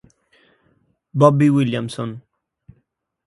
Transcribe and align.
Bobby 1.13 1.51
Williamson 1.53 2.25